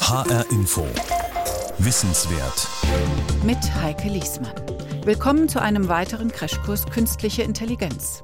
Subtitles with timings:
[0.00, 0.86] HR Info.
[1.78, 2.66] Wissenswert.
[3.44, 4.54] Mit Heike Liesmann.
[5.04, 8.22] Willkommen zu einem weiteren Crashkurs Künstliche Intelligenz.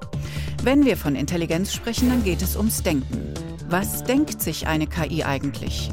[0.62, 3.34] Wenn wir von Intelligenz sprechen, dann geht es ums Denken.
[3.68, 5.90] Was denkt sich eine KI eigentlich?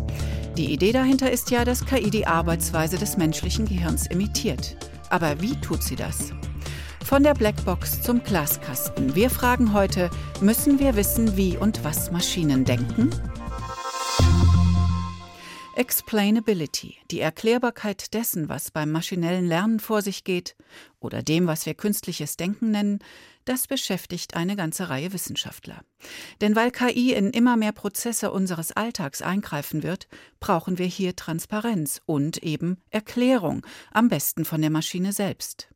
[0.55, 4.77] Die Idee dahinter ist ja, dass KI die Arbeitsweise des menschlichen Gehirns imitiert.
[5.09, 6.31] Aber wie tut sie das?
[7.03, 9.13] Von der Blackbox zum Glaskasten.
[9.15, 10.09] Wir fragen heute,
[10.39, 13.09] müssen wir wissen, wie und was Maschinen denken?
[15.73, 20.57] Explainability, die Erklärbarkeit dessen, was beim maschinellen Lernen vor sich geht,
[20.99, 22.99] oder dem, was wir künstliches Denken nennen,
[23.45, 25.81] das beschäftigt eine ganze Reihe Wissenschaftler.
[26.41, 30.09] Denn weil KI in immer mehr Prozesse unseres Alltags eingreifen wird,
[30.41, 35.69] brauchen wir hier Transparenz und eben Erklärung, am besten von der Maschine selbst.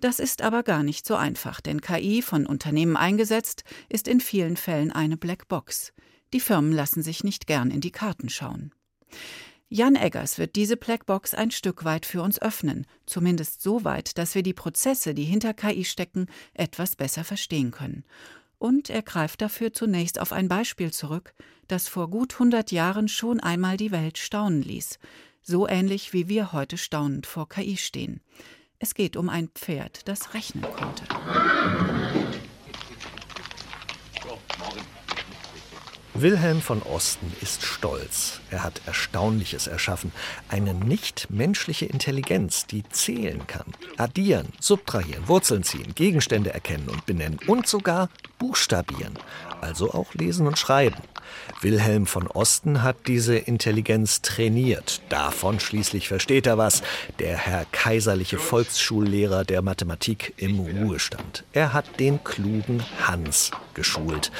[0.00, 4.56] Das ist aber gar nicht so einfach, denn KI, von Unternehmen eingesetzt, ist in vielen
[4.56, 5.92] Fällen eine Blackbox.
[6.32, 8.72] Die Firmen lassen sich nicht gern in die Karten schauen.
[9.74, 14.34] Jan Eggers wird diese Blackbox ein Stück weit für uns öffnen, zumindest so weit, dass
[14.34, 18.04] wir die Prozesse, die hinter KI stecken, etwas besser verstehen können.
[18.58, 21.32] Und er greift dafür zunächst auf ein Beispiel zurück,
[21.68, 24.98] das vor gut 100 Jahren schon einmal die Welt staunen ließ,
[25.40, 28.20] so ähnlich wie wir heute staunend vor KI stehen.
[28.78, 31.04] Es geht um ein Pferd, das rechnen konnte.
[36.22, 38.40] Wilhelm von Osten ist stolz.
[38.52, 40.12] Er hat Erstaunliches erschaffen.
[40.48, 47.66] Eine nichtmenschliche Intelligenz, die zählen kann, addieren, subtrahieren, Wurzeln ziehen, Gegenstände erkennen und benennen und
[47.66, 48.08] sogar
[48.42, 49.16] buchstabieren,
[49.60, 50.96] also auch lesen und schreiben.
[51.60, 55.00] Wilhelm von Osten hat diese Intelligenz trainiert.
[55.10, 56.82] Davon schließlich versteht er was.
[57.20, 61.44] Der Herr kaiserliche Volksschullehrer der Mathematik im Ruhestand.
[61.52, 64.32] Er hat den klugen Hans geschult.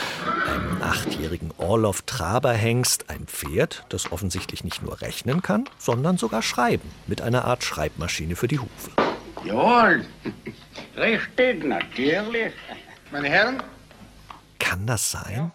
[0.49, 6.91] Einen achtjährigen Orloff Traberhengst, ein Pferd, das offensichtlich nicht nur rechnen kann, sondern sogar schreiben.
[7.07, 8.91] Mit einer Art Schreibmaschine für die Hufe.
[9.45, 10.05] Jawohl,
[10.97, 12.53] richtig, natürlich.
[13.13, 13.63] Meine Herren,
[14.63, 15.51] kann das sein?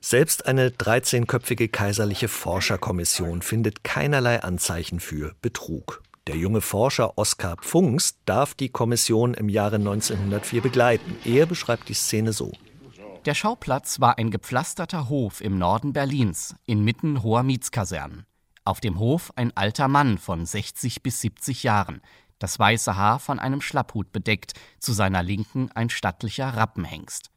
[0.00, 6.02] Selbst eine 13-köpfige kaiserliche Forscherkommission findet keinerlei Anzeichen für Betrug.
[6.26, 11.16] Der junge Forscher Oskar Pfungst darf die Kommission im Jahre 1904 begleiten.
[11.24, 12.52] Er beschreibt die Szene so.
[13.26, 18.26] Der Schauplatz war ein gepflasterter Hof im Norden Berlins, inmitten hoher Mietskasernen.
[18.64, 22.02] Auf dem Hof ein alter Mann von 60 bis 70 Jahren,
[22.40, 27.31] das weiße Haar von einem Schlapphut bedeckt, zu seiner Linken ein stattlicher Rappenhengst.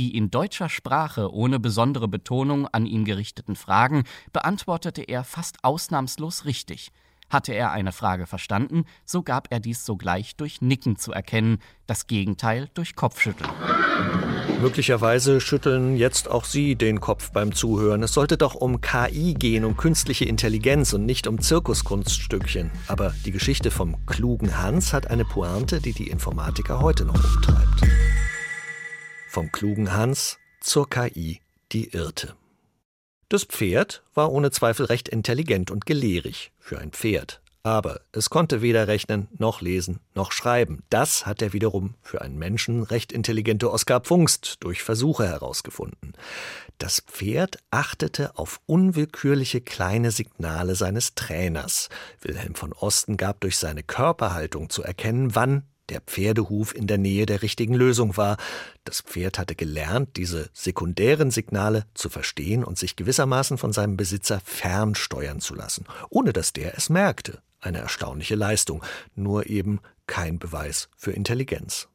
[0.00, 6.46] Die in deutscher Sprache ohne besondere Betonung an ihn gerichteten Fragen beantwortete er fast ausnahmslos
[6.46, 6.90] richtig.
[7.28, 12.06] Hatte er eine Frage verstanden, so gab er dies sogleich durch Nicken zu erkennen, das
[12.06, 13.50] Gegenteil durch Kopfschütteln.
[14.62, 18.02] Möglicherweise schütteln jetzt auch Sie den Kopf beim Zuhören.
[18.02, 22.70] Es sollte doch um KI gehen, um künstliche Intelligenz und nicht um Zirkuskunststückchen.
[22.88, 27.89] Aber die Geschichte vom klugen Hans hat eine Pointe, die die Informatiker heute noch umtreibt.
[29.30, 32.34] Vom klugen Hans zur KI, die irrte.
[33.28, 37.40] Das Pferd war ohne Zweifel recht intelligent und gelehrig für ein Pferd.
[37.62, 40.82] Aber es konnte weder rechnen, noch lesen, noch schreiben.
[40.90, 46.14] Das hat der wiederum für einen Menschen recht intelligente Oskar Pfungst durch Versuche herausgefunden.
[46.78, 51.88] Das Pferd achtete auf unwillkürliche kleine Signale seines Trainers.
[52.20, 57.26] Wilhelm von Osten gab durch seine Körperhaltung zu erkennen, wann der Pferdehuf in der Nähe
[57.26, 58.36] der richtigen Lösung war.
[58.84, 64.40] Das Pferd hatte gelernt, diese sekundären Signale zu verstehen und sich gewissermaßen von seinem Besitzer
[64.44, 67.42] fernsteuern zu lassen, ohne dass der es merkte.
[67.60, 68.82] Eine erstaunliche Leistung,
[69.14, 71.88] nur eben kein Beweis für Intelligenz.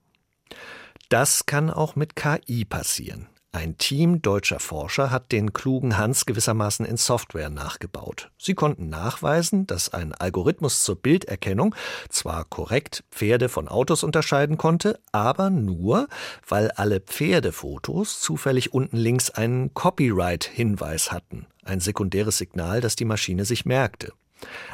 [1.09, 3.27] Das kann auch mit KI passieren.
[3.55, 8.29] Ein Team deutscher Forscher hat den klugen Hans gewissermaßen in Software nachgebaut.
[8.37, 11.73] Sie konnten nachweisen, dass ein Algorithmus zur Bilderkennung
[12.09, 16.09] zwar korrekt Pferde von Autos unterscheiden konnte, aber nur,
[16.45, 23.45] weil alle Pferdefotos zufällig unten links einen Copyright-Hinweis hatten, ein sekundäres Signal, das die Maschine
[23.45, 24.11] sich merkte.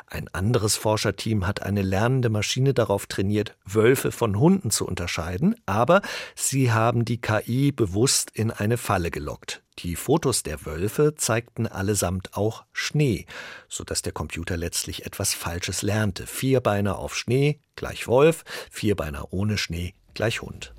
[0.07, 6.01] Ein anderes Forscherteam hat eine lernende Maschine darauf trainiert, Wölfe von Hunden zu unterscheiden, aber
[6.35, 9.63] sie haben die KI bewusst in eine Falle gelockt.
[9.79, 13.25] Die Fotos der Wölfe zeigten allesamt auch Schnee,
[13.69, 16.27] so dass der Computer letztlich etwas Falsches lernte.
[16.27, 20.73] Vierbeiner auf Schnee gleich Wolf, Vierbeiner ohne Schnee gleich Hund.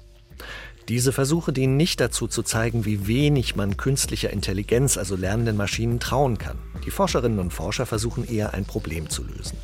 [0.89, 6.01] Diese Versuche dienen nicht dazu zu zeigen, wie wenig man künstlicher Intelligenz, also lernenden Maschinen,
[6.01, 6.59] trauen kann.
[6.85, 9.57] Die Forscherinnen und Forscher versuchen eher ein Problem zu lösen.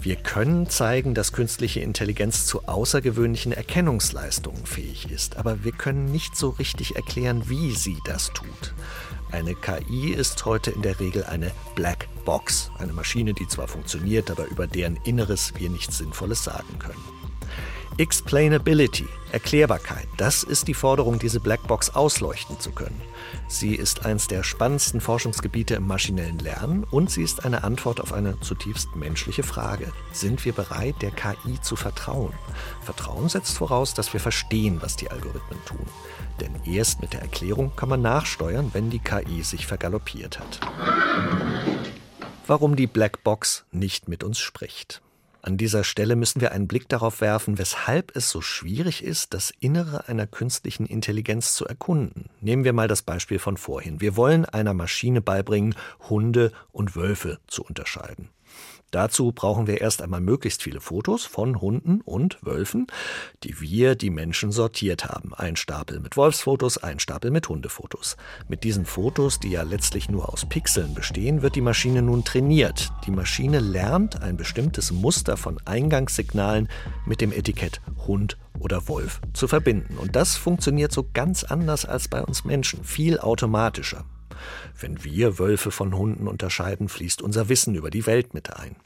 [0.00, 6.36] Wir können zeigen, dass künstliche Intelligenz zu außergewöhnlichen Erkennungsleistungen fähig ist, aber wir können nicht
[6.36, 8.74] so richtig erklären, wie sie das tut.
[9.30, 14.30] Eine KI ist heute in der Regel eine Black Box, eine Maschine, die zwar funktioniert,
[14.30, 17.25] aber über deren Inneres wir nichts Sinnvolles sagen können.
[17.98, 23.00] Explainability, Erklärbarkeit, das ist die Forderung, diese Blackbox ausleuchten zu können.
[23.48, 28.12] Sie ist eines der spannendsten Forschungsgebiete im maschinellen Lernen und sie ist eine Antwort auf
[28.12, 29.92] eine zutiefst menschliche Frage.
[30.12, 32.34] Sind wir bereit, der KI zu vertrauen?
[32.82, 35.86] Vertrauen setzt voraus, dass wir verstehen, was die Algorithmen tun.
[36.40, 40.60] Denn erst mit der Erklärung kann man nachsteuern, wenn die KI sich vergaloppiert hat.
[42.46, 45.00] Warum die Blackbox nicht mit uns spricht.
[45.46, 49.52] An dieser Stelle müssen wir einen Blick darauf werfen, weshalb es so schwierig ist, das
[49.60, 52.24] Innere einer künstlichen Intelligenz zu erkunden.
[52.40, 54.00] Nehmen wir mal das Beispiel von vorhin.
[54.00, 55.76] Wir wollen einer Maschine beibringen,
[56.08, 58.28] Hunde und Wölfe zu unterscheiden.
[58.96, 62.86] Dazu brauchen wir erst einmal möglichst viele Fotos von Hunden und Wölfen,
[63.44, 65.34] die wir, die Menschen, sortiert haben.
[65.34, 68.16] Ein Stapel mit Wolfsfotos, ein Stapel mit Hundefotos.
[68.48, 72.90] Mit diesen Fotos, die ja letztlich nur aus Pixeln bestehen, wird die Maschine nun trainiert.
[73.04, 76.70] Die Maschine lernt ein bestimmtes Muster von Eingangssignalen
[77.04, 79.98] mit dem Etikett Hund oder Wolf zu verbinden.
[79.98, 84.06] Und das funktioniert so ganz anders als bei uns Menschen, viel automatischer.
[84.80, 88.76] Wenn wir Wölfe von Hunden unterscheiden, fließt unser Wissen über die Welt mit ein.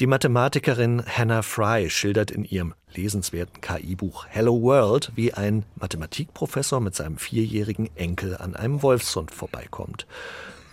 [0.00, 6.96] Die Mathematikerin Hannah Fry schildert in ihrem lesenswerten KI-Buch Hello World, wie ein Mathematikprofessor mit
[6.96, 10.08] seinem vierjährigen Enkel an einem Wolfshund vorbeikommt.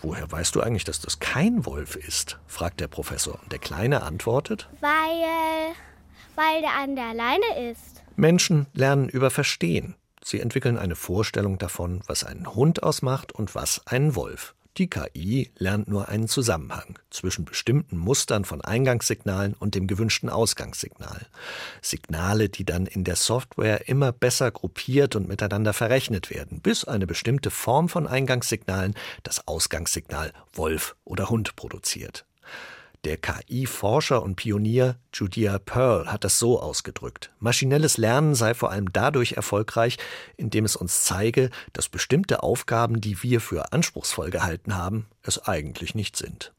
[0.01, 2.39] Woher weißt du eigentlich, dass das kein Wolf ist?
[2.47, 3.39] fragt der Professor.
[3.43, 5.75] Und der Kleine antwortet: Weil,
[6.35, 8.01] weil der an der Leine ist.
[8.15, 9.93] Menschen lernen über Verstehen.
[10.23, 14.55] Sie entwickeln eine Vorstellung davon, was einen Hund ausmacht und was einen Wolf.
[14.77, 21.27] Die KI lernt nur einen Zusammenhang zwischen bestimmten Mustern von Eingangssignalen und dem gewünschten Ausgangssignal.
[21.81, 27.05] Signale, die dann in der Software immer besser gruppiert und miteinander verrechnet werden, bis eine
[27.05, 32.25] bestimmte Form von Eingangssignalen das Ausgangssignal Wolf oder Hund produziert.
[33.03, 37.31] Der KI-Forscher und Pionier Judea Pearl hat das so ausgedrückt.
[37.39, 39.97] Maschinelles Lernen sei vor allem dadurch erfolgreich,
[40.37, 45.95] indem es uns zeige, dass bestimmte Aufgaben, die wir für anspruchsvoll gehalten haben, es eigentlich
[45.95, 46.53] nicht sind.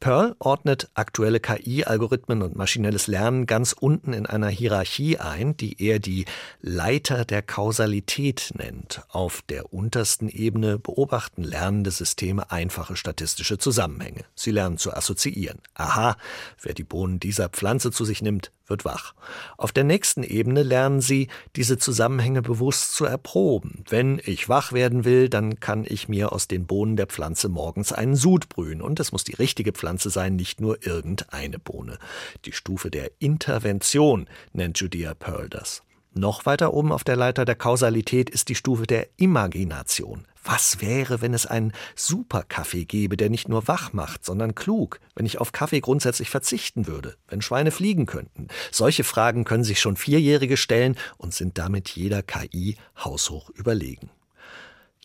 [0.00, 5.98] Pearl ordnet aktuelle KI-Algorithmen und maschinelles Lernen ganz unten in einer Hierarchie ein, die er
[5.98, 6.24] die
[6.60, 9.02] Leiter der Kausalität nennt.
[9.08, 14.24] Auf der untersten Ebene beobachten lernende Systeme einfache statistische Zusammenhänge.
[14.34, 15.60] Sie lernen zu assoziieren.
[15.74, 16.16] Aha,
[16.60, 19.14] wer die Bohnen dieser Pflanze zu sich nimmt, wird wach.
[19.56, 23.84] Auf der nächsten Ebene lernen sie, diese Zusammenhänge bewusst zu erproben.
[23.88, 27.92] Wenn ich wach werden will, dann kann ich mir aus den Bohnen der Pflanze morgens
[27.92, 28.82] einen Sud brühen.
[28.82, 31.98] Und es muss die richtige Pflanze sein, nicht nur irgendeine Bohne.
[32.44, 35.82] Die Stufe der Intervention nennt Judea Pearl das.
[36.18, 40.26] Noch weiter oben auf der Leiter der Kausalität ist die Stufe der Imagination.
[40.42, 45.26] Was wäre, wenn es einen Superkaffee gäbe, der nicht nur wach macht, sondern klug, wenn
[45.26, 48.48] ich auf Kaffee grundsätzlich verzichten würde, wenn Schweine fliegen könnten?
[48.70, 54.08] Solche Fragen können sich schon Vierjährige stellen und sind damit jeder KI haushoch überlegen.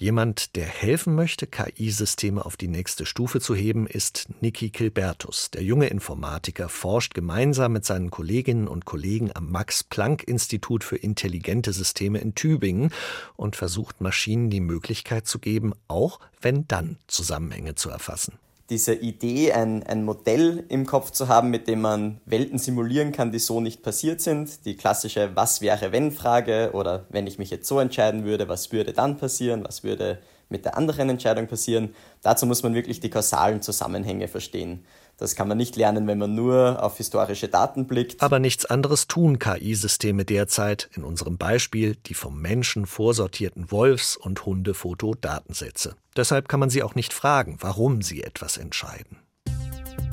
[0.02, 5.52] Jemand, der helfen möchte, KI-Systeme auf die nächste Stufe zu heben, ist Niki Kilbertus.
[5.52, 12.18] Der junge Informatiker forscht gemeinsam mit seinen Kolleginnen und Kollegen am Max-Planck-Institut für intelligente Systeme
[12.18, 12.92] in Tübingen
[13.36, 18.40] und versucht Maschinen die Möglichkeit zu geben, auch wenn dann Zusammenhänge zu erfassen
[18.72, 23.32] diese Idee, ein, ein Modell im Kopf zu haben, mit dem man Welten simulieren kann,
[23.32, 24.66] die so nicht passiert sind.
[24.66, 28.72] Die klassische Was wäre wenn Frage oder wenn ich mich jetzt so entscheiden würde, was
[28.72, 31.94] würde dann passieren, was würde mit der anderen Entscheidung passieren.
[32.22, 34.86] Dazu muss man wirklich die kausalen Zusammenhänge verstehen.
[35.22, 38.24] Das kann man nicht lernen, wenn man nur auf historische Daten blickt.
[38.24, 44.48] Aber nichts anderes tun KI-Systeme derzeit, in unserem Beispiel die vom Menschen vorsortierten Wolfs- und
[44.48, 45.94] Hundefoto-Datensätze.
[46.18, 49.20] Deshalb kann man sie auch nicht fragen, warum sie etwas entscheiden.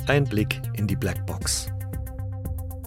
[0.05, 1.69] Ein Blick in die Blackbox.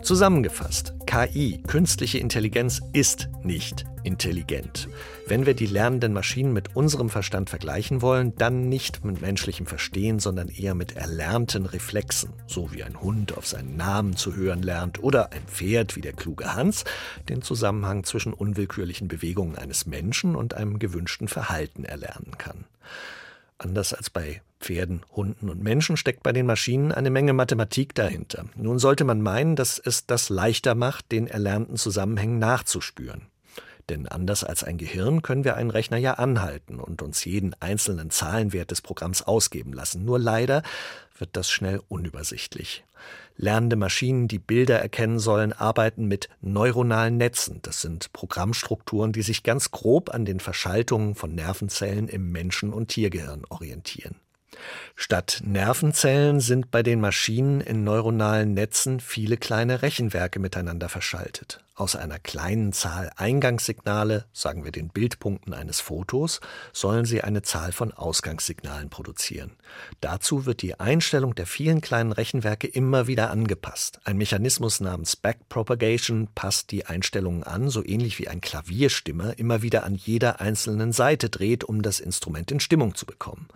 [0.02, 4.88] Zusammengefasst, KI, künstliche Intelligenz, ist nicht intelligent.
[5.26, 10.18] Wenn wir die lernenden Maschinen mit unserem Verstand vergleichen wollen, dann nicht mit menschlichem Verstehen,
[10.18, 15.02] sondern eher mit erlernten Reflexen, so wie ein Hund auf seinen Namen zu hören lernt
[15.02, 16.84] oder ein Pferd wie der kluge Hans
[17.28, 22.64] den Zusammenhang zwischen unwillkürlichen Bewegungen eines Menschen und einem gewünschten Verhalten erlernen kann.
[23.58, 28.46] Anders als bei Pferden, Hunden und Menschen steckt bei den Maschinen eine Menge Mathematik dahinter.
[28.56, 33.22] Nun sollte man meinen, dass es das leichter macht, den erlernten Zusammenhängen nachzuspüren.
[33.88, 38.10] Denn anders als ein Gehirn können wir einen Rechner ja anhalten und uns jeden einzelnen
[38.10, 40.04] Zahlenwert des Programms ausgeben lassen.
[40.04, 40.62] Nur leider
[41.18, 42.84] wird das schnell unübersichtlich.
[43.36, 47.60] Lernende Maschinen, die Bilder erkennen sollen, arbeiten mit neuronalen Netzen.
[47.62, 52.88] Das sind Programmstrukturen, die sich ganz grob an den Verschaltungen von Nervenzellen im Menschen- und
[52.88, 54.16] Tiergehirn orientieren.
[54.94, 61.64] Statt Nervenzellen sind bei den Maschinen in neuronalen Netzen viele kleine Rechenwerke miteinander verschaltet.
[61.74, 66.42] Aus einer kleinen Zahl Eingangssignale, sagen wir den Bildpunkten eines Fotos,
[66.74, 69.52] sollen sie eine Zahl von Ausgangssignalen produzieren.
[70.02, 74.00] Dazu wird die Einstellung der vielen kleinen Rechenwerke immer wieder angepasst.
[74.04, 79.84] Ein Mechanismus namens Backpropagation passt die Einstellungen an, so ähnlich wie ein Klavierstimmer immer wieder
[79.84, 83.48] an jeder einzelnen Seite dreht, um das Instrument in Stimmung zu bekommen.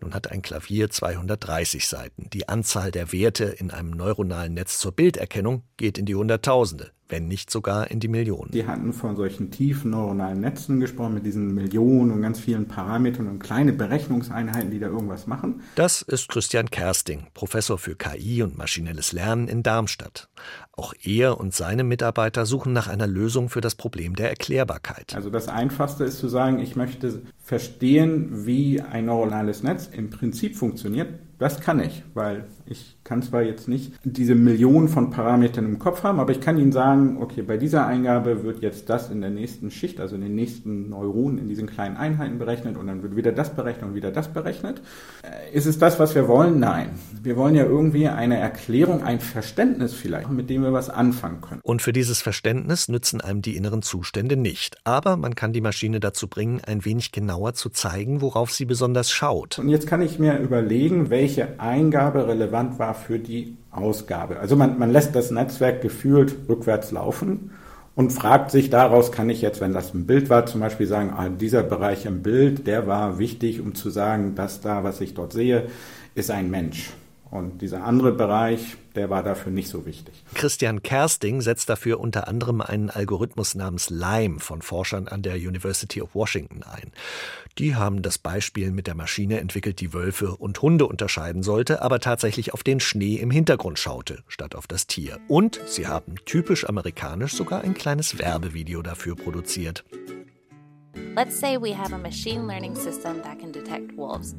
[0.00, 2.30] Nun hat ein Klavier 230 Seiten.
[2.30, 7.28] Die Anzahl der Werte in einem neuronalen Netz zur Bilderkennung geht in die Hunderttausende wenn
[7.28, 8.50] nicht sogar in die Millionen.
[8.50, 13.26] Die hatten von solchen tiefen neuronalen Netzen gesprochen, mit diesen Millionen und ganz vielen Parametern
[13.28, 15.62] und kleine Berechnungseinheiten, die da irgendwas machen.
[15.74, 20.28] Das ist Christian Kersting, Professor für KI und maschinelles Lernen in Darmstadt.
[20.72, 25.14] Auch er und seine Mitarbeiter suchen nach einer Lösung für das Problem der Erklärbarkeit.
[25.14, 30.56] Also das Einfachste ist zu sagen, ich möchte verstehen, wie ein neuronales Netz im Prinzip
[30.56, 31.08] funktioniert.
[31.38, 36.02] Das kann ich, weil ich kann zwar jetzt nicht diese Millionen von Parametern im Kopf
[36.02, 39.30] haben, aber ich kann Ihnen sagen, okay, bei dieser Eingabe wird jetzt das in der
[39.30, 43.14] nächsten Schicht, also in den nächsten Neuronen, in diesen kleinen Einheiten berechnet und dann wird
[43.14, 44.80] wieder das berechnet und wieder das berechnet.
[45.22, 46.58] Äh, ist es das, was wir wollen?
[46.58, 46.90] Nein.
[47.22, 51.60] Wir wollen ja irgendwie eine Erklärung, ein Verständnis vielleicht, mit dem wir was anfangen können.
[51.62, 54.78] Und für dieses Verständnis nützen einem die inneren Zustände nicht.
[54.84, 59.10] Aber man kann die Maschine dazu bringen, ein wenig genauer zu zeigen, worauf sie besonders
[59.10, 59.58] schaut.
[59.58, 61.25] Und jetzt kann ich mir überlegen, welche
[61.58, 64.38] Eingabe relevant war für die Ausgabe.
[64.38, 67.50] Also man, man lässt das Netzwerk gefühlt rückwärts laufen
[67.94, 71.12] und fragt sich daraus, kann ich jetzt, wenn das ein Bild war, zum Beispiel sagen,
[71.16, 75.14] ah, dieser Bereich im Bild, der war wichtig, um zu sagen, das da, was ich
[75.14, 75.66] dort sehe,
[76.14, 76.92] ist ein Mensch.
[77.30, 80.14] Und dieser andere Bereich, der war dafür nicht so wichtig.
[80.34, 86.00] Christian Kersting setzt dafür unter anderem einen Algorithmus namens LIME von Forschern an der University
[86.00, 86.92] of Washington ein.
[87.58, 92.00] Die haben das Beispiel mit der Maschine entwickelt, die Wölfe und Hunde unterscheiden sollte, aber
[92.00, 95.18] tatsächlich auf den Schnee im Hintergrund schaute, statt auf das Tier.
[95.26, 99.84] Und sie haben typisch amerikanisch sogar ein kleines Werbevideo dafür produziert.
[101.14, 104.34] Let's say we have a machine learning system that can detect wolves.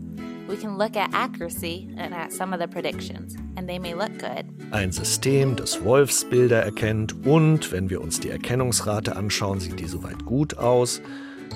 [0.47, 4.17] We can look at accuracy and at some of the predictions, and they may look
[4.17, 4.45] good.
[4.71, 10.23] Ein System, das Wolfsbilder erkennt und, wenn wir uns die Erkennungsrate anschauen, sieht die soweit
[10.25, 11.01] gut aus.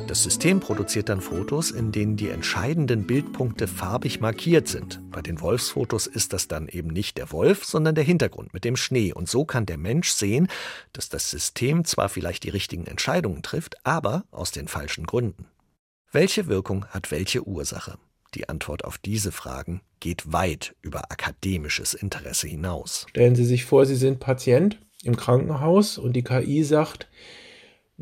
[0.08, 5.02] Das System produziert dann Fotos, in denen die entscheidenden Bildpunkte farbig markiert sind.
[5.10, 8.76] Bei den Wolfsfotos ist das dann eben nicht der Wolf, sondern der Hintergrund mit dem
[8.76, 9.14] Schnee.
[9.14, 10.48] Und so kann der Mensch sehen,
[10.92, 15.46] dass das System zwar vielleicht die richtigen Entscheidungen trifft, aber aus den falschen Gründen.
[16.12, 17.98] Welche Wirkung hat welche Ursache?
[18.34, 23.06] Die Antwort auf diese Fragen geht weit über akademisches Interesse hinaus.
[23.10, 27.08] Stellen Sie sich vor, Sie sind Patient im Krankenhaus und die KI sagt,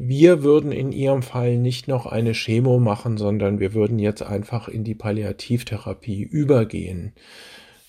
[0.01, 4.69] wir würden in Ihrem Fall nicht noch eine Chemo machen, sondern wir würden jetzt einfach
[4.69, 7.11] in die Palliativtherapie übergehen.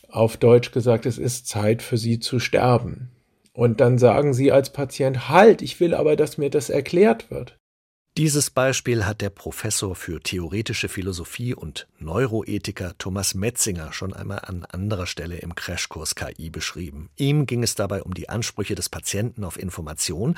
[0.09, 3.12] Auf Deutsch gesagt, es ist Zeit für Sie zu sterben.
[3.52, 7.60] Und dann sagen Sie als Patient, halt, ich will aber, dass mir das erklärt wird.
[8.17, 14.64] Dieses Beispiel hat der Professor für theoretische Philosophie und Neuroethiker Thomas Metzinger schon einmal an
[14.64, 17.09] anderer Stelle im Crashkurs KI beschrieben.
[17.17, 20.37] Ihm ging es dabei um die Ansprüche des Patienten auf Information,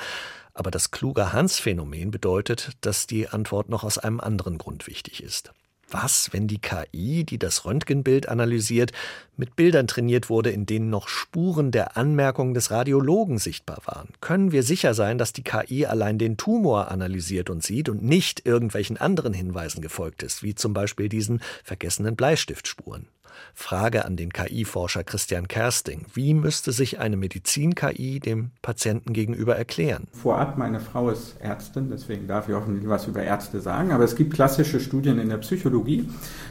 [0.53, 5.51] aber das kluge Hans-Phänomen bedeutet, dass die Antwort noch aus einem anderen Grund wichtig ist.
[5.93, 8.91] Was, wenn die KI, die das Röntgenbild analysiert,
[9.37, 14.09] mit Bildern trainiert wurde, in denen noch Spuren der Anmerkungen des Radiologen sichtbar waren?
[14.19, 18.43] Können wir sicher sein, dass die KI allein den Tumor analysiert und sieht und nicht
[18.43, 23.05] irgendwelchen anderen Hinweisen gefolgt ist, wie zum Beispiel diesen vergessenen Bleistiftspuren?
[23.53, 26.05] Frage an den KI-Forscher Christian Kersting.
[26.13, 30.07] Wie müsste sich eine Medizin-KI dem Patienten gegenüber erklären?
[30.11, 33.91] Vorab, meine Frau ist Ärztin, deswegen darf ich hoffentlich was über Ärzte sagen.
[33.91, 36.09] Aber es gibt klassische Studien in der Psychologie,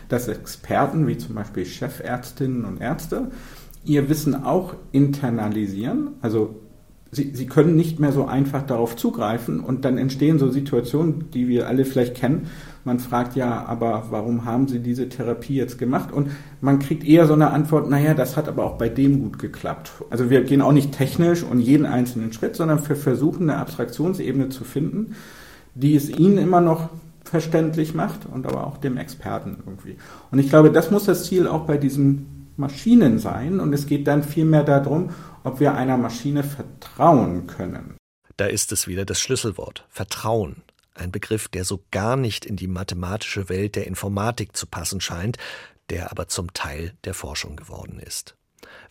[0.08, 3.30] dass Experten, wie zum Beispiel Chefärztinnen und Ärzte,
[3.84, 6.62] ihr Wissen auch internalisieren, also
[7.14, 11.46] Sie, sie können nicht mehr so einfach darauf zugreifen und dann entstehen so Situationen, die
[11.46, 12.48] wir alle vielleicht kennen.
[12.84, 16.12] Man fragt ja, aber warum haben Sie diese Therapie jetzt gemacht?
[16.12, 19.38] Und man kriegt eher so eine Antwort, naja, das hat aber auch bei dem gut
[19.38, 19.92] geklappt.
[20.10, 24.48] Also wir gehen auch nicht technisch und jeden einzelnen Schritt, sondern wir versuchen eine Abstraktionsebene
[24.48, 25.14] zu finden,
[25.74, 26.90] die es Ihnen immer noch
[27.24, 29.96] verständlich macht und aber auch dem Experten irgendwie.
[30.30, 33.60] Und ich glaube, das muss das Ziel auch bei diesen Maschinen sein.
[33.60, 35.10] Und es geht dann vielmehr darum,
[35.44, 37.96] ob wir einer Maschine vertrauen können.
[38.36, 40.62] Da ist es wieder das Schlüsselwort Vertrauen.
[40.94, 45.38] Ein Begriff, der so gar nicht in die mathematische Welt der Informatik zu passen scheint,
[45.90, 48.36] der aber zum Teil der Forschung geworden ist.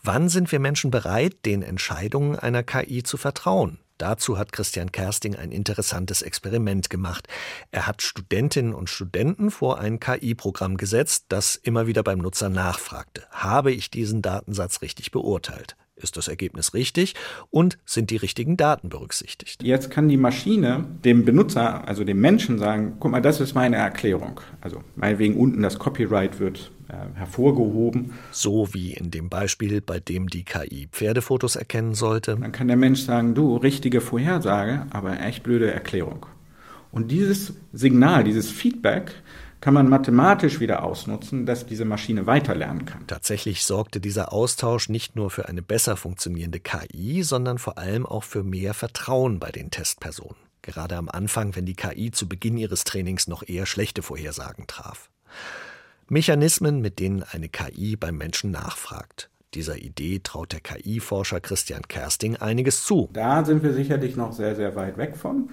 [0.03, 3.79] Wann sind wir Menschen bereit, den Entscheidungen einer KI zu vertrauen?
[3.97, 7.27] Dazu hat Christian Kersting ein interessantes Experiment gemacht.
[7.69, 13.27] Er hat Studentinnen und Studenten vor ein KI-Programm gesetzt, das immer wieder beim Nutzer nachfragte.
[13.29, 15.75] Habe ich diesen Datensatz richtig beurteilt?
[16.01, 17.15] Ist das Ergebnis richtig
[17.49, 19.63] und sind die richtigen Daten berücksichtigt?
[19.63, 23.77] Jetzt kann die Maschine dem Benutzer, also dem Menschen sagen, guck mal, das ist meine
[23.77, 24.41] Erklärung.
[24.61, 28.13] Also meinetwegen unten das Copyright wird äh, hervorgehoben.
[28.31, 32.37] So wie in dem Beispiel, bei dem die KI Pferdefotos erkennen sollte.
[32.39, 36.25] Dann kann der Mensch sagen, du, richtige Vorhersage, aber echt blöde Erklärung.
[36.91, 39.13] Und dieses Signal, dieses Feedback
[39.61, 43.05] kann man mathematisch wieder ausnutzen, dass diese Maschine weiterlernen kann.
[43.07, 48.23] Tatsächlich sorgte dieser Austausch nicht nur für eine besser funktionierende KI, sondern vor allem auch
[48.23, 50.35] für mehr Vertrauen bei den Testpersonen.
[50.63, 55.09] Gerade am Anfang, wenn die KI zu Beginn ihres Trainings noch eher schlechte Vorhersagen traf.
[56.09, 59.29] Mechanismen, mit denen eine KI beim Menschen nachfragt.
[59.53, 63.09] Dieser Idee traut der KI-Forscher Christian Kersting einiges zu.
[63.11, 65.49] Da sind wir sicherlich noch sehr, sehr weit weg von.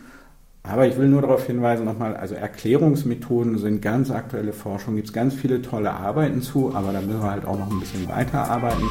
[0.68, 5.14] Aber ich will nur darauf hinweisen nochmal, also Erklärungsmethoden sind ganz aktuelle Forschung, gibt es
[5.14, 8.84] ganz viele tolle Arbeiten zu, aber da müssen wir halt auch noch ein bisschen weiterarbeiten.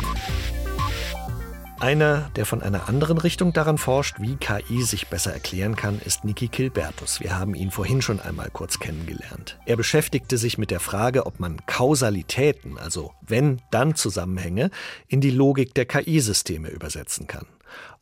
[1.79, 6.25] Einer, der von einer anderen Richtung daran forscht, wie KI sich besser erklären kann, ist
[6.25, 7.19] Niki Kilbertus.
[7.19, 9.59] Wir haben ihn vorhin schon einmal kurz kennengelernt.
[9.67, 14.71] Er beschäftigte sich mit der Frage, ob man Kausalitäten, also wenn-dann-Zusammenhänge,
[15.07, 17.45] in die Logik der KI-Systeme übersetzen kann.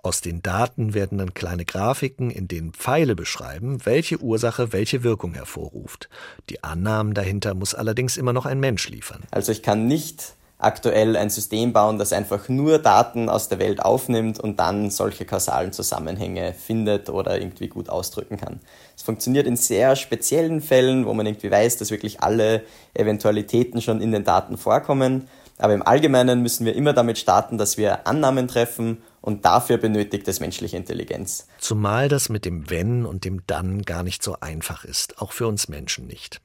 [0.06, 5.34] Aus den Daten werden dann kleine Grafiken, in denen Pfeile beschreiben, welche Ursache welche Wirkung
[5.34, 6.10] hervorruft.
[6.52, 9.24] Die Annahmen dahinter muss allerdings immer noch ein Mensch liefern.
[9.32, 13.82] Also ich kann nicht aktuell ein System bauen, das einfach nur Daten aus der Welt
[13.82, 18.60] aufnimmt und dann solche kausalen Zusammenhänge findet oder irgendwie gut ausdrücken kann.
[18.96, 22.62] Es funktioniert in sehr speziellen Fällen, wo man irgendwie weiß, dass wirklich alle
[22.94, 25.28] Eventualitäten schon in den Daten vorkommen.
[25.58, 30.28] Aber im Allgemeinen müssen wir immer damit starten, dass wir Annahmen treffen und dafür benötigt
[30.28, 31.48] es menschliche Intelligenz.
[31.58, 35.48] Zumal das mit dem Wenn und dem Dann gar nicht so einfach ist, auch für
[35.48, 36.42] uns Menschen nicht.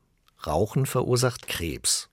[0.46, 2.08] Rauchen verursacht Krebs.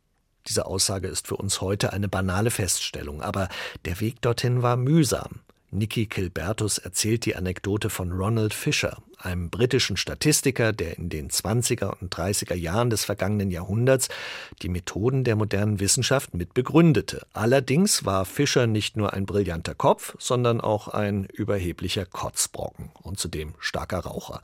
[0.48, 3.48] Diese Aussage ist für uns heute eine banale Feststellung, aber
[3.86, 5.40] der Weg dorthin war mühsam.
[5.72, 12.00] Nicky Kilbertus erzählt die Anekdote von Ronald Fisher, einem britischen Statistiker, der in den 20er
[12.00, 14.10] und 30er Jahren des vergangenen Jahrhunderts
[14.62, 17.26] die Methoden der modernen Wissenschaft mit begründete.
[17.34, 23.54] Allerdings war Fischer nicht nur ein brillanter Kopf, sondern auch ein überheblicher Kotzbrocken und zudem
[23.60, 24.42] starker Raucher.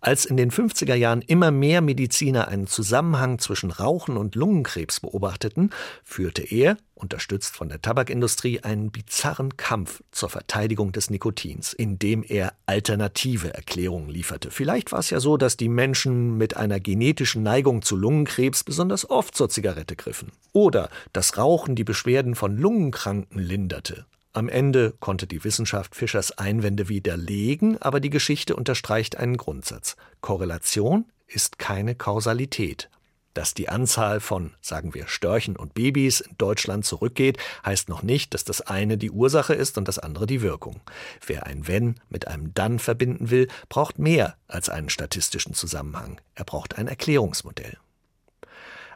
[0.00, 5.70] Als in den 50er Jahren immer mehr Mediziner einen Zusammenhang zwischen Rauchen und Lungenkrebs beobachteten,
[6.04, 12.54] führte er unterstützt von der Tabakindustrie, einen bizarren Kampf zur Verteidigung des Nikotins, indem er
[12.64, 14.50] alternative Erklärungen lieferte.
[14.50, 19.08] Vielleicht war es ja so, dass die Menschen mit einer genetischen Neigung zu Lungenkrebs besonders
[19.08, 20.32] oft zur Zigarette griffen.
[20.52, 24.06] Oder dass Rauchen die Beschwerden von Lungenkranken linderte.
[24.32, 29.96] Am Ende konnte die Wissenschaft Fischers Einwände widerlegen, aber die Geschichte unterstreicht einen Grundsatz.
[30.20, 32.90] Korrelation ist keine Kausalität.
[33.36, 38.32] Dass die Anzahl von, sagen wir, Störchen und Babys in Deutschland zurückgeht, heißt noch nicht,
[38.32, 40.80] dass das eine die Ursache ist und das andere die Wirkung.
[41.26, 46.18] Wer ein Wenn mit einem Dann verbinden will, braucht mehr als einen statistischen Zusammenhang.
[46.34, 47.76] Er braucht ein Erklärungsmodell.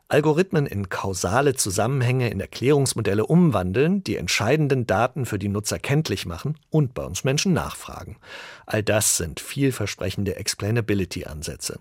[0.08, 6.56] Algorithmen in kausale Zusammenhänge in Erklärungsmodelle umwandeln, die entscheidenden Daten für die Nutzer kenntlich machen
[6.70, 8.16] und bei uns Menschen nachfragen.
[8.64, 11.78] All das sind vielversprechende Explainability-Ansätze.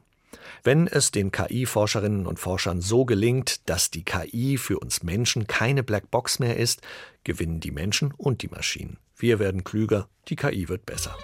[0.64, 5.84] Wenn es den KI-Forscherinnen und Forschern so gelingt, dass die KI für uns Menschen keine
[5.84, 6.82] Blackbox mehr ist,
[7.24, 8.98] gewinnen die Menschen und die Maschinen.
[9.16, 11.18] Wir werden klüger, die KI wird besser.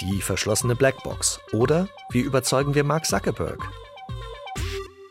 [0.00, 1.40] Die verschlossene Blackbox.
[1.52, 3.60] Oder wie überzeugen wir Mark Zuckerberg?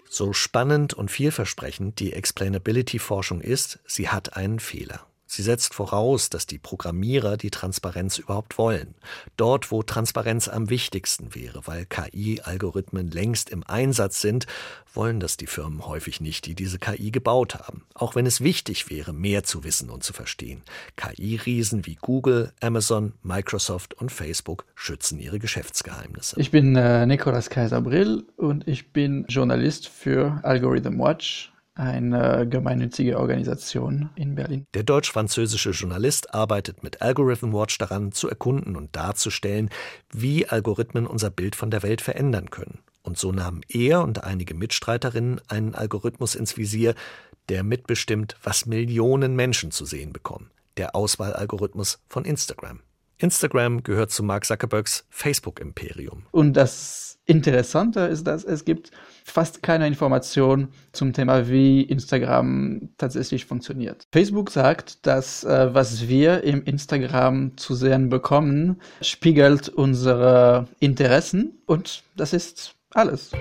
[0.10, 5.07] So spannend und vielversprechend die Explainability-Forschung ist, sie hat einen Fehler.
[5.28, 8.96] Sie setzt voraus, dass die Programmierer die Transparenz überhaupt wollen.
[9.36, 14.48] Dort, wo Transparenz am wichtigsten wäre, weil KI-Algorithmen längst im Einsatz sind,
[14.94, 17.84] wollen das die Firmen häufig nicht, die diese KI gebaut haben.
[17.94, 20.64] Auch wenn es wichtig wäre, mehr zu wissen und zu verstehen.
[20.96, 26.40] KI-Riesen wie Google, Amazon, Microsoft und Facebook schützen ihre Geschäftsgeheimnisse.
[26.40, 34.10] Ich bin äh, Nicolas Kaiser-Brill und ich bin Journalist für Algorithm Watch eine gemeinnützige Organisation
[34.16, 34.66] in Berlin.
[34.74, 39.70] Der deutsch-französische Journalist arbeitet mit Algorithm Watch daran, zu erkunden und darzustellen,
[40.12, 42.80] wie Algorithmen unser Bild von der Welt verändern können.
[43.04, 46.94] Und so nahmen er und einige Mitstreiterinnen einen Algorithmus ins Visier,
[47.48, 50.52] der mitbestimmt, was Millionen Menschen zu sehen bekommen.
[50.76, 52.82] Der Auswahlalgorithmus von Instagram.
[53.18, 56.26] Instagram gehört zu Mark Zuckerbergs Facebook-Imperium.
[56.32, 58.92] Und das Interessante ist, dass es gibt
[59.26, 64.08] fast keine Information zum Thema, wie Instagram tatsächlich funktioniert.
[64.14, 72.04] Facebook sagt, dass äh, was wir im Instagram zu sehen bekommen, spiegelt unsere Interessen und
[72.16, 73.32] das ist alles.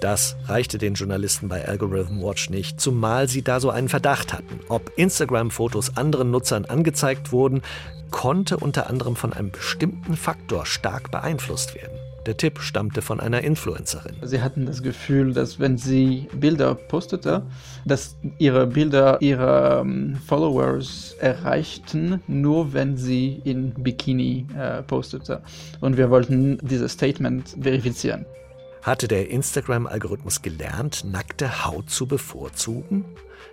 [0.00, 4.58] Das reichte den Journalisten bei Algorithm Watch nicht, zumal sie da so einen Verdacht hatten.
[4.68, 7.62] Ob Instagram-Fotos anderen Nutzern angezeigt wurden,
[8.10, 11.96] konnte unter anderem von einem bestimmten Faktor stark beeinflusst werden.
[12.26, 14.14] Der Tipp stammte von einer Influencerin.
[14.22, 17.42] Sie hatten das Gefühl, dass wenn sie Bilder postete,
[17.84, 25.42] dass ihre Bilder ihre ähm, Followers erreichten, nur wenn sie in Bikini äh, postete.
[25.80, 28.24] Und wir wollten dieses Statement verifizieren.
[28.82, 33.04] Hatte der Instagram-Algorithmus gelernt, nackte Haut zu bevorzugen?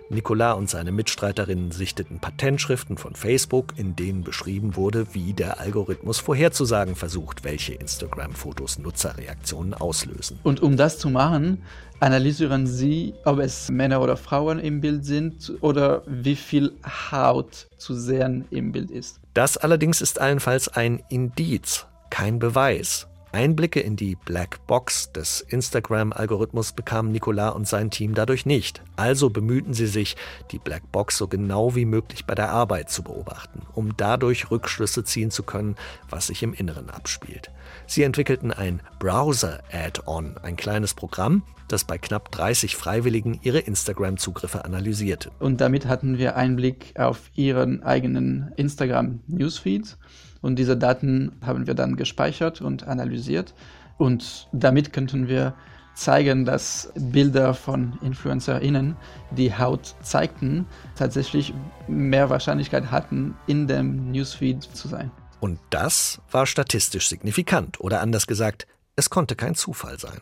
[0.08, 6.18] Nicolas und seine Mitstreiterinnen sichteten Patentschriften von Facebook, in denen beschrieben wurde, wie der Algorithmus
[6.18, 10.40] vorherzusagen versucht, welche Instagram-Fotos Nutzerreaktionen auslösen.
[10.42, 11.62] Und um das zu machen,
[12.00, 16.72] analysieren Sie, ob es Männer oder Frauen im Bild sind oder wie viel
[17.12, 19.20] Haut zu sehen im Bild ist.
[19.34, 23.06] Das allerdings ist allenfalls ein Indiz, kein Beweis.
[23.32, 28.82] Einblicke in die Black Box des Instagram-Algorithmus bekamen Nicolas und sein Team dadurch nicht.
[28.96, 30.16] Also bemühten sie sich,
[30.50, 35.04] die Black Box so genau wie möglich bei der Arbeit zu beobachten, um dadurch Rückschlüsse
[35.04, 35.76] ziehen zu können,
[36.08, 37.50] was sich im Inneren abspielt.
[37.86, 45.30] Sie entwickelten ein Browser-Add-on, ein kleines Programm, das bei knapp 30 Freiwilligen ihre Instagram-Zugriffe analysierte.
[45.38, 49.96] Und damit hatten wir Einblick auf ihren eigenen Instagram-Newsfeed
[50.42, 53.54] und diese Daten haben wir dann gespeichert und analysiert.
[53.98, 55.54] Und damit könnten wir
[55.94, 58.96] zeigen, dass Bilder von InfluencerInnen,
[59.32, 61.52] die Haut zeigten, tatsächlich
[61.88, 65.10] mehr Wahrscheinlichkeit hatten, in dem Newsfeed zu sein.
[65.40, 70.20] Und das war statistisch signifikant oder anders gesagt, es konnte kein Zufall sein.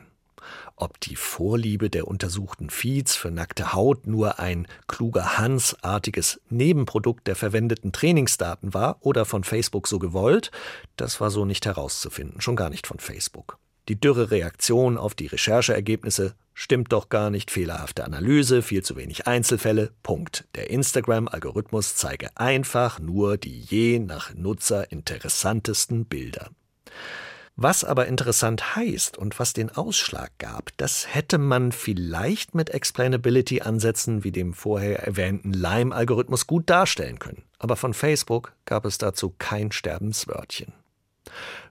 [0.76, 7.36] Ob die Vorliebe der untersuchten Feeds für nackte Haut nur ein kluger Hans-artiges Nebenprodukt der
[7.36, 10.50] verwendeten Trainingsdaten war oder von Facebook so gewollt,
[10.96, 13.58] das war so nicht herauszufinden, schon gar nicht von Facebook.
[13.88, 19.26] Die dürre Reaktion auf die Rechercheergebnisse stimmt doch gar nicht, fehlerhafte Analyse, viel zu wenig
[19.26, 20.46] Einzelfälle, Punkt.
[20.56, 26.50] Der Instagram-Algorithmus zeige einfach nur die je nach Nutzer interessantesten Bilder.
[27.60, 34.22] Was aber interessant heißt und was den Ausschlag gab, das hätte man vielleicht mit Explainability-Ansätzen
[34.22, 37.42] wie dem vorher erwähnten Lime-Algorithmus gut darstellen können.
[37.58, 40.72] Aber von Facebook gab es dazu kein Sterbenswörtchen.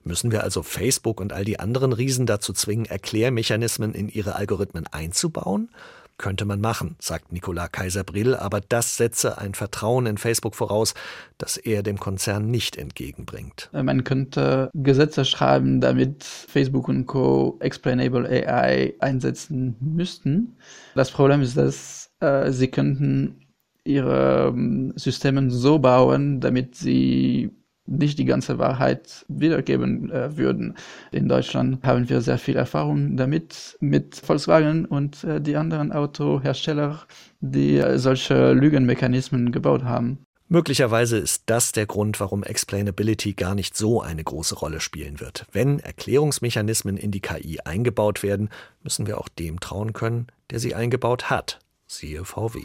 [0.04, 4.86] Müssen wir also Facebook und all die anderen Riesen dazu zwingen, Erklärmechanismen in ihre Algorithmen
[4.88, 5.70] einzubauen?
[6.18, 10.94] Könnte man machen, sagt Nicolas Kaiser-Brill, aber das setze ein Vertrauen in Facebook voraus,
[11.38, 13.70] das er dem Konzern nicht entgegenbringt.
[13.72, 17.56] Man könnte Gesetze schreiben, damit Facebook und Co.
[17.60, 20.56] Explainable AI einsetzen müssten.
[20.96, 23.46] Das Problem ist, dass äh, sie könnten
[23.84, 27.50] ihre ähm, Systeme so bauen, damit sie
[27.88, 30.74] nicht die ganze Wahrheit wiedergeben äh, würden.
[31.10, 37.00] In Deutschland haben wir sehr viel Erfahrung damit, mit Volkswagen und äh, die anderen Autohersteller,
[37.40, 40.18] die äh, solche Lügenmechanismen gebaut haben.
[40.50, 45.44] Möglicherweise ist das der Grund, warum Explainability gar nicht so eine große Rolle spielen wird.
[45.52, 48.48] Wenn Erklärungsmechanismen in die KI eingebaut werden,
[48.82, 51.58] müssen wir auch dem trauen können, der sie eingebaut hat.
[51.86, 52.60] Siehe VW.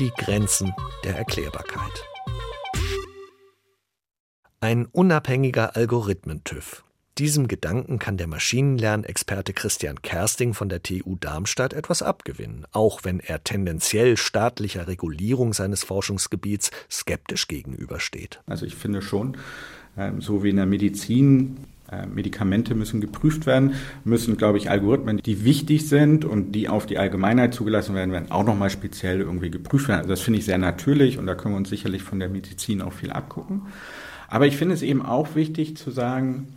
[0.00, 2.07] Die Grenzen der Erklärbarkeit.
[4.60, 6.82] Ein unabhängiger Algorithmen-TÜV.
[7.16, 13.20] Diesem Gedanken kann der Maschinenlernexperte Christian Kersting von der TU Darmstadt etwas abgewinnen, auch wenn
[13.20, 18.40] er tendenziell staatlicher Regulierung seines Forschungsgebiets skeptisch gegenübersteht.
[18.46, 19.36] Also ich finde schon,
[19.96, 21.58] ähm, so wie in der Medizin
[21.92, 26.84] äh, Medikamente müssen geprüft werden, müssen, glaube ich, Algorithmen, die wichtig sind und die auf
[26.84, 30.00] die Allgemeinheit zugelassen werden, werden auch nochmal speziell irgendwie geprüft werden.
[30.00, 32.82] Also das finde ich sehr natürlich und da können wir uns sicherlich von der Medizin
[32.82, 33.62] auch viel abgucken.
[34.28, 36.48] Aber ich finde es eben auch wichtig zu sagen,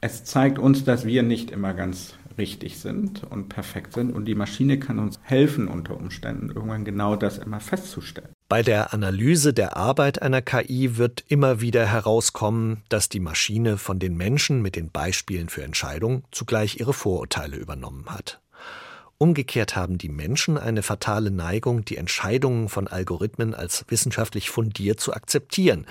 [0.00, 4.34] es zeigt uns, dass wir nicht immer ganz richtig sind und perfekt sind und die
[4.34, 8.30] Maschine kann uns helfen unter Umständen irgendwann genau das immer festzustellen.
[8.48, 13.98] Bei der Analyse der Arbeit einer KI wird immer wieder herauskommen, dass die Maschine von
[13.98, 18.40] den Menschen mit den Beispielen für Entscheidungen zugleich ihre Vorurteile übernommen hat.
[19.16, 25.14] Umgekehrt haben die Menschen eine fatale Neigung, die Entscheidungen von Algorithmen als wissenschaftlich fundiert zu
[25.14, 25.86] akzeptieren.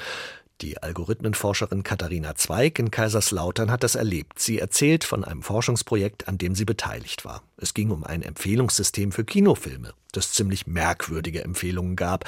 [0.62, 4.40] Die Algorithmenforscherin Katharina Zweig in Kaiserslautern hat das erlebt.
[4.40, 7.44] Sie erzählt von einem Forschungsprojekt, an dem sie beteiligt war.
[7.58, 12.26] Es ging um ein Empfehlungssystem für Kinofilme, das ziemlich merkwürdige Empfehlungen gab.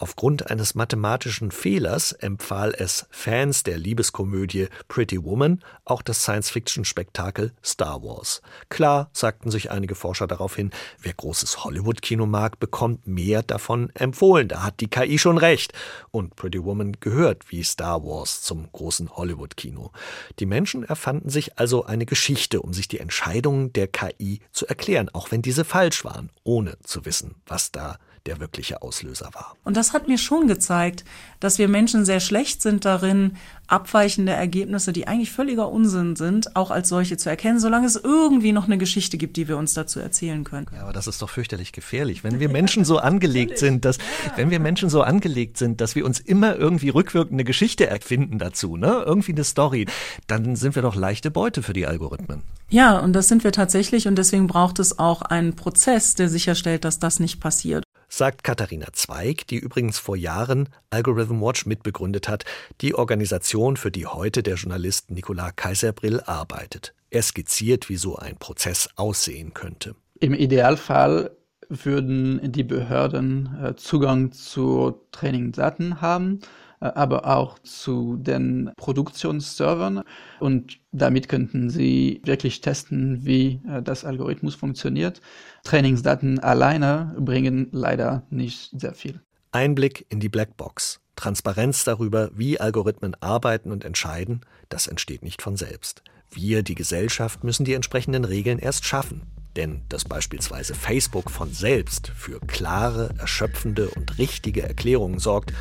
[0.00, 8.02] Aufgrund eines mathematischen Fehlers empfahl es Fans der Liebeskomödie Pretty Woman auch das Science-Fiction-Spektakel Star
[8.02, 8.40] Wars.
[8.70, 10.70] Klar, sagten sich einige Forscher daraufhin,
[11.02, 14.48] wer großes Hollywood-Kino mag, bekommt mehr davon empfohlen.
[14.48, 15.74] Da hat die KI schon recht.
[16.10, 19.92] Und Pretty Woman gehört wie Star Wars zum großen Hollywood-Kino.
[20.38, 25.10] Die Menschen erfanden sich also eine Geschichte, um sich die Entscheidungen der KI zu erklären,
[25.12, 29.56] auch wenn diese falsch waren, ohne zu wissen, was da der wirkliche Auslöser war.
[29.64, 31.04] Und das hat mir schon gezeigt,
[31.40, 36.70] dass wir Menschen sehr schlecht sind darin, abweichende Ergebnisse, die eigentlich völliger Unsinn sind, auch
[36.70, 40.00] als solche zu erkennen, solange es irgendwie noch eine Geschichte gibt, die wir uns dazu
[40.00, 40.66] erzählen können.
[40.74, 42.24] Ja, aber das ist doch fürchterlich gefährlich.
[42.24, 43.98] Wenn wir Menschen so angelegt sind, dass,
[44.36, 48.76] wenn wir Menschen so angelegt sind, dass wir uns immer irgendwie rückwirkende Geschichte erfinden dazu,
[48.76, 49.04] ne?
[49.06, 49.86] Irgendwie eine Story,
[50.26, 52.42] dann sind wir doch leichte Beute für die Algorithmen.
[52.68, 56.84] Ja, und das sind wir tatsächlich und deswegen braucht es auch einen Prozess, der sicherstellt,
[56.84, 62.44] dass das nicht passiert sagt Katharina Zweig, die übrigens vor Jahren Algorithm Watch mitbegründet hat,
[62.82, 66.92] die Organisation, für die heute der Journalist Nicolas Kaiserbrill arbeitet.
[67.08, 69.94] Er skizziert, wie so ein Prozess aussehen könnte.
[70.18, 71.30] Im Idealfall
[71.68, 76.40] würden die Behörden äh, Zugang zu Trainingsdaten haben
[76.80, 80.02] aber auch zu den Produktionsservern.
[80.40, 85.20] Und damit könnten Sie wirklich testen, wie äh, das Algorithmus funktioniert.
[85.64, 89.20] Trainingsdaten alleine bringen leider nicht sehr viel.
[89.52, 91.00] Einblick in die Blackbox.
[91.16, 94.40] Transparenz darüber, wie Algorithmen arbeiten und entscheiden,
[94.70, 96.02] das entsteht nicht von selbst.
[96.30, 99.22] Wir, die Gesellschaft, müssen die entsprechenden Regeln erst schaffen.
[99.56, 105.52] Denn dass beispielsweise Facebook von selbst für klare, erschöpfende und richtige Erklärungen sorgt,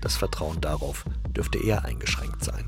[0.00, 1.04] das Vertrauen darauf
[1.36, 2.64] dürfte eher eingeschränkt sein.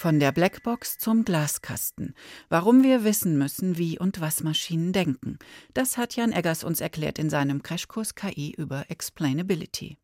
[0.00, 2.14] Von der Blackbox zum Glaskasten.
[2.48, 5.38] Warum wir wissen müssen, wie und was Maschinen denken.
[5.74, 9.98] Das hat Jan Eggers uns erklärt in seinem Crashkurs KI über Explainability.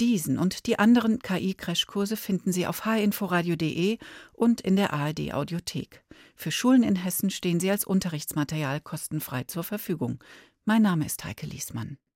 [0.00, 3.98] Diesen und die anderen KI-Crashkurse finden Sie auf hinforadio.de
[4.34, 6.04] und in der ARD Audiothek.
[6.36, 10.22] Für Schulen in Hessen stehen sie als Unterrichtsmaterial kostenfrei zur Verfügung.
[10.64, 11.98] Mein Name ist Heike Liesmann.